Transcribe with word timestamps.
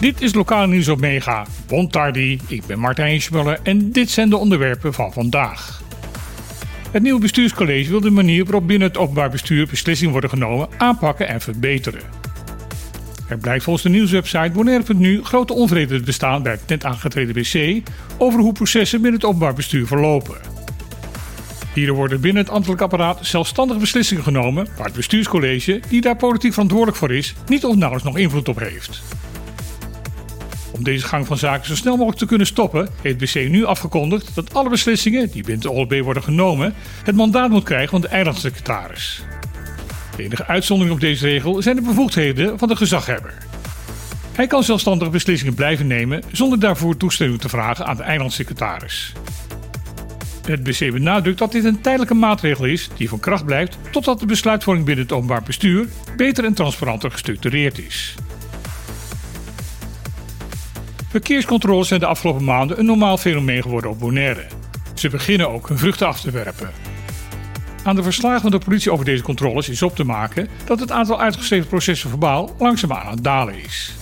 Dit 0.00 0.20
is 0.20 0.34
Lokaal 0.34 0.66
Nieuws 0.66 0.88
op 0.88 1.00
Mega. 1.00 1.46
Bon 1.66 1.88
tardi, 1.88 2.40
ik 2.48 2.66
ben 2.66 2.78
Martijn 2.78 3.20
Schmuller 3.22 3.58
en 3.62 3.92
dit 3.92 4.10
zijn 4.10 4.30
de 4.30 4.36
onderwerpen 4.36 4.94
van 4.94 5.12
vandaag. 5.12 5.82
Het 6.90 7.02
nieuwe 7.02 7.20
bestuurscollege 7.20 7.90
wil 7.90 8.00
de 8.00 8.10
manier 8.10 8.44
waarop 8.44 8.66
binnen 8.66 8.88
het 8.88 8.96
openbaar 8.96 9.30
bestuur 9.30 9.66
beslissingen 9.66 10.12
worden 10.12 10.30
genomen 10.30 10.68
aanpakken 10.78 11.28
en 11.28 11.40
verbeteren. 11.40 12.00
Er 13.28 13.38
blijkt 13.38 13.64
volgens 13.64 13.84
de 13.84 13.90
nieuwswebsite 13.90 14.50
Bonaire.nu 14.52 15.22
grote 15.22 15.52
onvrede 15.52 16.00
bestaan 16.00 16.42
bij 16.42 16.52
het 16.52 16.66
net 16.66 16.84
aangetreden 16.84 17.34
BC 17.34 17.88
over 18.18 18.40
hoe 18.40 18.52
processen 18.52 19.00
binnen 19.00 19.20
het 19.20 19.28
openbaar 19.28 19.54
bestuur 19.54 19.86
verlopen. 19.86 20.53
Hierin 21.74 21.94
worden 21.94 22.20
binnen 22.20 22.42
het 22.42 22.52
ambtelijk 22.52 22.80
apparaat 22.80 23.26
zelfstandige 23.26 23.80
beslissingen 23.80 24.22
genomen 24.22 24.66
waar 24.76 24.86
het 24.86 24.94
bestuurscollege, 24.94 25.80
die 25.88 26.00
daar 26.00 26.16
politiek 26.16 26.52
verantwoordelijk 26.52 26.96
voor 26.96 27.12
is, 27.12 27.34
niet 27.46 27.64
of 27.64 27.74
nauwelijks 27.74 28.04
nog 28.04 28.18
invloed 28.18 28.48
op 28.48 28.58
heeft. 28.58 29.02
Om 30.72 30.84
deze 30.84 31.06
gang 31.06 31.26
van 31.26 31.36
zaken 31.38 31.66
zo 31.66 31.74
snel 31.74 31.92
mogelijk 31.92 32.18
te 32.18 32.26
kunnen 32.26 32.46
stoppen, 32.46 32.88
heeft 33.02 33.18
BC 33.18 33.48
nu 33.48 33.64
afgekondigd 33.64 34.34
dat 34.34 34.54
alle 34.54 34.68
beslissingen 34.68 35.30
die 35.30 35.42
binnen 35.42 35.62
de 35.62 35.70
OLB 35.70 36.00
worden 36.00 36.22
genomen, 36.22 36.74
het 37.04 37.14
mandaat 37.14 37.50
moet 37.50 37.64
krijgen 37.64 37.90
van 37.90 38.00
de 38.00 38.08
eilandsecretaris. 38.08 39.22
De 40.16 40.22
enige 40.22 40.46
uitzondering 40.46 40.94
op 40.94 41.00
deze 41.00 41.26
regel 41.28 41.62
zijn 41.62 41.76
de 41.76 41.82
bevoegdheden 41.82 42.58
van 42.58 42.68
de 42.68 42.76
gezaghebber. 42.76 43.34
Hij 44.32 44.46
kan 44.46 44.62
zelfstandige 44.62 45.10
beslissingen 45.10 45.54
blijven 45.54 45.86
nemen 45.86 46.22
zonder 46.32 46.60
daarvoor 46.60 46.96
toestemming 46.96 47.40
te 47.40 47.48
vragen 47.48 47.86
aan 47.86 47.96
de 47.96 48.02
eilandsecretaris. 48.02 49.12
Het 50.44 50.62
BC 50.62 50.92
benadrukt 50.92 51.38
dat 51.38 51.52
dit 51.52 51.64
een 51.64 51.80
tijdelijke 51.80 52.14
maatregel 52.14 52.64
is 52.64 52.88
die 52.96 53.08
van 53.08 53.20
kracht 53.20 53.44
blijft 53.44 53.78
totdat 53.90 54.20
de 54.20 54.26
besluitvorming 54.26 54.86
binnen 54.86 55.04
het 55.04 55.14
openbaar 55.14 55.42
bestuur 55.42 55.88
beter 56.16 56.44
en 56.44 56.54
transparanter 56.54 57.10
gestructureerd 57.10 57.78
is. 57.78 58.14
Verkeerscontroles 61.08 61.88
zijn 61.88 62.00
de 62.00 62.06
afgelopen 62.06 62.44
maanden 62.44 62.78
een 62.78 62.84
normaal 62.84 63.18
fenomeen 63.18 63.62
geworden 63.62 63.90
op 63.90 63.98
Bonaire. 63.98 64.46
Ze 64.94 65.08
beginnen 65.08 65.50
ook 65.50 65.68
hun 65.68 65.78
vruchten 65.78 66.06
af 66.06 66.20
te 66.20 66.30
werpen. 66.30 66.70
Aan 67.82 67.96
de 67.96 68.02
verslagen 68.02 68.40
van 68.40 68.50
de 68.50 68.58
politie 68.58 68.92
over 68.92 69.04
deze 69.04 69.22
controles 69.22 69.68
is 69.68 69.82
op 69.82 69.96
te 69.96 70.04
maken 70.04 70.48
dat 70.64 70.80
het 70.80 70.90
aantal 70.90 71.20
uitgeschreven 71.20 71.68
processen 71.68 72.08
verbaal 72.08 72.54
langzaamaan 72.58 73.02
aan 73.02 73.14
het 73.14 73.24
dalen 73.24 73.54
is. 73.64 73.94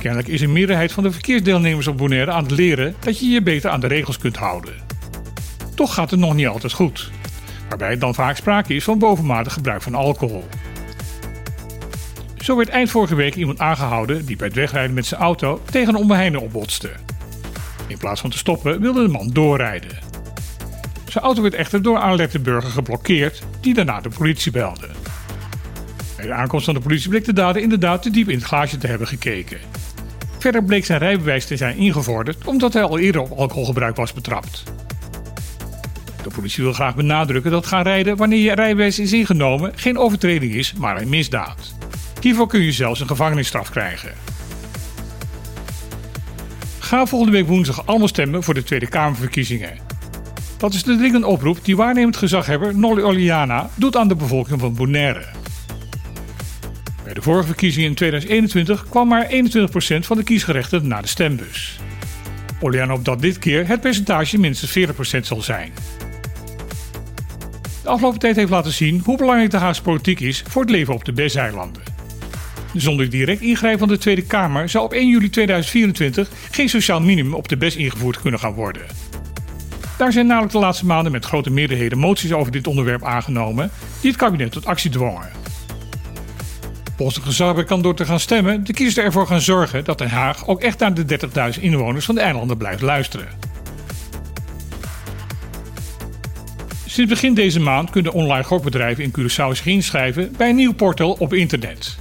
Kennelijk 0.00 0.28
is 0.28 0.40
een 0.40 0.52
meerderheid 0.52 0.92
van 0.92 1.02
de 1.02 1.12
verkeersdeelnemers 1.12 1.86
op 1.86 1.96
Bonaire 1.96 2.30
aan 2.30 2.42
het 2.42 2.52
leren 2.52 2.94
dat 2.98 3.18
je 3.18 3.26
je 3.26 3.42
beter 3.42 3.70
aan 3.70 3.80
de 3.80 3.86
regels 3.86 4.18
kunt 4.18 4.36
houden. 4.36 4.89
Toch 5.80 5.94
gaat 5.94 6.10
het 6.10 6.20
nog 6.20 6.34
niet 6.34 6.46
altijd 6.46 6.72
goed, 6.72 7.10
waarbij 7.68 7.98
dan 7.98 8.14
vaak 8.14 8.36
sprake 8.36 8.74
is 8.74 8.84
van 8.84 8.98
bovenmatig 8.98 9.52
gebruik 9.52 9.82
van 9.82 9.94
alcohol. 9.94 10.44
Zo 12.36 12.56
werd 12.56 12.68
eind 12.68 12.90
vorige 12.90 13.14
week 13.14 13.34
iemand 13.34 13.58
aangehouden 13.58 14.26
die 14.26 14.36
bij 14.36 14.46
het 14.46 14.56
wegrijden 14.56 14.94
met 14.94 15.06
zijn 15.06 15.20
auto 15.20 15.60
tegen 15.70 15.88
een 15.88 16.00
onbeheinde 16.00 16.40
opbotste. 16.40 16.90
In 17.86 17.98
plaats 17.98 18.20
van 18.20 18.30
te 18.30 18.38
stoppen 18.38 18.80
wilde 18.80 19.02
de 19.02 19.08
man 19.08 19.28
doorrijden. 19.28 19.98
Zijn 21.08 21.24
auto 21.24 21.42
werd 21.42 21.54
echter 21.54 21.82
door 21.82 21.98
alerte 21.98 22.38
burger 22.38 22.70
geblokkeerd, 22.70 23.42
die 23.60 23.74
daarna 23.74 24.00
de 24.00 24.08
politie 24.08 24.52
belde. 24.52 24.88
Bij 26.16 26.26
de 26.26 26.32
aankomst 26.32 26.64
van 26.64 26.74
de 26.74 26.80
politie 26.80 27.08
bleek 27.08 27.24
de 27.24 27.32
dader 27.32 27.62
inderdaad 27.62 28.02
te 28.02 28.10
diep 28.10 28.28
in 28.28 28.36
het 28.36 28.46
glaasje 28.46 28.78
te 28.78 28.86
hebben 28.86 29.06
gekeken. 29.06 29.58
Verder 30.38 30.64
bleek 30.64 30.84
zijn 30.84 30.98
rijbewijs 30.98 31.46
te 31.46 31.56
zijn 31.56 31.76
ingevorderd 31.76 32.44
omdat 32.44 32.72
hij 32.72 32.82
al 32.82 32.98
eerder 32.98 33.20
op 33.20 33.38
alcoholgebruik 33.38 33.96
was 33.96 34.12
betrapt. 34.12 34.62
De 36.22 36.30
politie 36.34 36.64
wil 36.64 36.72
graag 36.72 36.94
benadrukken 36.94 37.50
dat 37.50 37.66
gaan 37.66 37.82
rijden 37.82 38.16
wanneer 38.16 38.40
je 38.40 38.54
rijbewijs 38.54 38.98
is 38.98 39.12
ingenomen 39.12 39.72
geen 39.74 39.98
overtreding 39.98 40.54
is, 40.54 40.72
maar 40.72 41.00
een 41.00 41.08
misdaad. 41.08 41.74
Hiervoor 42.20 42.46
kun 42.46 42.60
je 42.60 42.72
zelfs 42.72 43.00
een 43.00 43.06
gevangenisstraf 43.06 43.70
krijgen. 43.70 44.12
Ga 46.78 47.06
volgende 47.06 47.32
week 47.32 47.46
woensdag 47.46 47.86
allemaal 47.86 48.08
stemmen 48.08 48.42
voor 48.42 48.54
de 48.54 48.62
Tweede 48.62 48.88
Kamerverkiezingen. 48.88 49.78
Dat 50.58 50.74
is 50.74 50.82
de 50.82 50.96
dringende 50.96 51.26
oproep 51.26 51.58
die 51.62 51.76
waarnemend 51.76 52.16
gezaghebber 52.16 52.78
Nolly 52.78 53.02
Oliana 53.02 53.70
doet 53.74 53.96
aan 53.96 54.08
de 54.08 54.16
bevolking 54.16 54.60
van 54.60 54.74
Bonaire. 54.74 55.24
Bij 57.04 57.14
de 57.14 57.22
vorige 57.22 57.46
verkiezingen 57.46 57.88
in 57.88 57.94
2021 57.94 58.88
kwam 58.88 59.08
maar 59.08 59.26
21% 59.26 59.30
van 60.00 60.16
de 60.16 60.22
kiesgerechtigden 60.22 60.88
naar 60.88 61.02
de 61.02 61.08
stembus. 61.08 61.80
Oliana 62.60 62.92
hoopt 62.92 63.04
dat 63.04 63.20
dit 63.20 63.38
keer 63.38 63.66
het 63.66 63.80
percentage 63.80 64.38
minstens 64.38 64.78
40% 64.78 65.20
zal 65.20 65.42
zijn. 65.42 65.72
De 67.82 67.88
afgelopen 67.88 68.18
tijd 68.18 68.36
heeft 68.36 68.50
laten 68.50 68.72
zien 68.72 69.02
hoe 69.04 69.16
belangrijk 69.16 69.50
de 69.50 69.56
Haagse 69.56 69.82
politiek 69.82 70.20
is 70.20 70.42
voor 70.48 70.62
het 70.62 70.70
leven 70.70 70.94
op 70.94 71.04
de 71.04 71.12
BES-eilanden. 71.12 71.82
Zonder 72.74 73.10
direct 73.10 73.40
ingrijpen 73.40 73.78
van 73.78 73.88
de 73.88 73.98
Tweede 73.98 74.22
Kamer 74.22 74.68
zou 74.68 74.84
op 74.84 74.92
1 74.92 75.08
juli 75.08 75.30
2024 75.30 76.28
geen 76.50 76.68
sociaal 76.68 77.00
minimum 77.00 77.34
op 77.34 77.48
de 77.48 77.56
BES 77.56 77.76
ingevoerd 77.76 78.20
kunnen 78.20 78.40
gaan 78.40 78.52
worden. 78.52 78.82
Daar 79.98 80.12
zijn 80.12 80.26
namelijk 80.26 80.52
de 80.52 80.58
laatste 80.58 80.86
maanden 80.86 81.12
met 81.12 81.24
grote 81.24 81.50
meerderheden 81.50 81.98
moties 81.98 82.32
over 82.32 82.52
dit 82.52 82.66
onderwerp 82.66 83.04
aangenomen 83.04 83.70
die 84.00 84.10
het 84.10 84.20
kabinet 84.20 84.52
tot 84.52 84.66
actie 84.66 84.90
dwongen. 84.90 85.28
Volgens 86.96 87.18
de 87.18 87.24
gezaghebbers 87.24 87.66
kan 87.66 87.82
door 87.82 87.94
te 87.94 88.04
gaan 88.04 88.20
stemmen 88.20 88.64
de 88.64 88.72
kiezer 88.72 89.04
ervoor 89.04 89.26
gaan 89.26 89.40
zorgen 89.40 89.84
dat 89.84 89.98
Den 89.98 90.08
Haag 90.08 90.46
ook 90.46 90.60
echt 90.60 90.78
naar 90.78 90.94
de 90.94 91.18
30.000 91.54 91.60
inwoners 91.60 92.04
van 92.04 92.14
de 92.14 92.20
eilanden 92.20 92.56
blijft 92.56 92.82
luisteren. 92.82 93.49
Sinds 97.00 97.14
begin 97.14 97.34
deze 97.34 97.60
maand 97.60 97.90
kunnen 97.90 98.12
online 98.12 98.44
gokbedrijven 98.44 99.04
in 99.04 99.12
Curaçao 99.18 99.50
zich 99.52 99.66
inschrijven 99.66 100.34
bij 100.36 100.48
een 100.48 100.56
nieuw 100.56 100.74
portal 100.74 101.16
op 101.18 101.34
internet. 101.34 101.96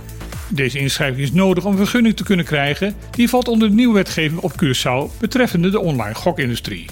Deze 0.50 0.80
inschrijving 0.80 1.22
is 1.22 1.32
nodig 1.32 1.66
om 1.66 1.72
een 1.72 1.78
vergunning 1.78 2.16
te 2.16 2.24
kunnen 2.24 2.46
krijgen 2.46 2.96
die 3.12 3.30
valt 3.30 3.48
onder 3.48 3.70
de 3.70 3.76
nieuwe 3.76 3.94
wetgeving 3.94 4.40
op 4.40 4.52
Curaçao 4.64 5.20
betreffende 5.20 5.70
de 5.70 5.80
online 5.80 6.16
gokindustrie. 6.16 6.86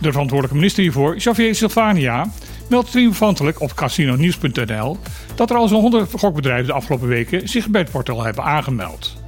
De 0.00 0.10
verantwoordelijke 0.10 0.56
minister 0.56 0.82
hiervoor, 0.82 1.16
Javier 1.16 1.54
Silvania, 1.54 2.30
meldt 2.68 2.90
triomfantelijk 2.90 3.60
op 3.60 3.74
casinonews.nl 3.74 4.98
dat 5.34 5.50
er 5.50 5.56
al 5.56 5.68
zo'n 5.68 5.80
100 5.80 6.10
gokbedrijven 6.16 6.66
de 6.66 6.72
afgelopen 6.72 7.08
weken 7.08 7.48
zich 7.48 7.68
bij 7.68 7.80
het 7.80 7.90
portal 7.90 8.24
hebben 8.24 8.44
aangemeld. 8.44 9.19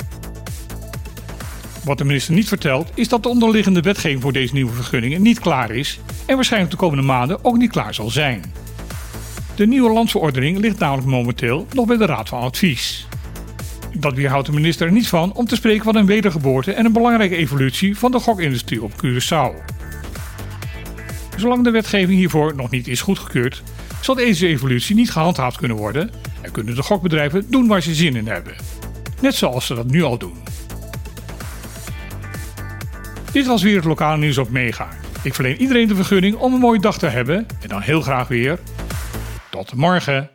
Wat 1.84 1.98
de 1.98 2.04
minister 2.04 2.34
niet 2.34 2.48
vertelt 2.48 2.90
is 2.94 3.08
dat 3.08 3.22
de 3.22 3.28
onderliggende 3.28 3.80
wetgeving 3.80 4.22
voor 4.22 4.32
deze 4.32 4.54
nieuwe 4.54 4.72
vergunningen 4.72 5.22
niet 5.22 5.40
klaar 5.40 5.70
is 5.70 6.00
en 6.26 6.34
waarschijnlijk 6.34 6.72
de 6.72 6.78
komende 6.78 7.04
maanden 7.04 7.44
ook 7.44 7.56
niet 7.56 7.70
klaar 7.70 7.94
zal 7.94 8.10
zijn. 8.10 8.52
De 9.54 9.66
nieuwe 9.66 9.92
landverordening 9.92 10.58
ligt 10.58 10.78
namelijk 10.78 11.06
momenteel 11.06 11.66
nog 11.72 11.86
bij 11.86 11.96
de 11.96 12.06
Raad 12.06 12.28
van 12.28 12.40
Advies. 12.40 13.06
Dat 13.94 14.14
weerhoudt 14.14 14.46
de 14.46 14.52
minister 14.52 14.86
er 14.86 14.92
niet 14.92 15.08
van 15.08 15.32
om 15.32 15.46
te 15.46 15.56
spreken 15.56 15.84
van 15.84 15.96
een 15.96 16.06
wedergeboorte 16.06 16.72
en 16.72 16.84
een 16.84 16.92
belangrijke 16.92 17.36
evolutie 17.36 17.98
van 17.98 18.10
de 18.10 18.18
gokindustrie 18.18 18.82
op 18.82 18.92
Curaçao. 18.92 19.72
Zolang 21.36 21.64
de 21.64 21.70
wetgeving 21.70 22.18
hiervoor 22.18 22.54
nog 22.56 22.70
niet 22.70 22.88
is 22.88 23.00
goedgekeurd, 23.00 23.62
zal 24.00 24.14
deze 24.14 24.46
evolutie 24.46 24.94
niet 24.94 25.10
gehandhaafd 25.10 25.56
kunnen 25.56 25.76
worden 25.76 26.10
en 26.40 26.50
kunnen 26.50 26.74
de 26.74 26.82
gokbedrijven 26.82 27.46
doen 27.50 27.66
waar 27.66 27.82
ze 27.82 27.94
zin 27.94 28.16
in 28.16 28.26
hebben. 28.26 28.54
Net 29.20 29.34
zoals 29.34 29.66
ze 29.66 29.74
dat 29.74 29.90
nu 29.90 30.02
al 30.02 30.18
doen. 30.18 30.42
Dit 33.32 33.46
was 33.46 33.62
weer 33.62 33.76
het 33.76 33.84
lokale 33.84 34.16
nieuws 34.16 34.38
op 34.38 34.50
Mega. 34.50 34.88
Ik 35.22 35.34
verleen 35.34 35.60
iedereen 35.60 35.88
de 35.88 35.94
vergunning 35.94 36.36
om 36.36 36.52
een 36.52 36.60
mooie 36.60 36.80
dag 36.80 36.98
te 36.98 37.06
hebben 37.06 37.46
en 37.62 37.68
dan 37.68 37.80
heel 37.80 38.00
graag 38.00 38.28
weer 38.28 38.58
tot 39.50 39.74
morgen. 39.74 40.30